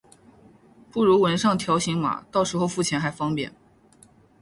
[0.89, 3.53] 不如纹上条形码，到时候付钱还方便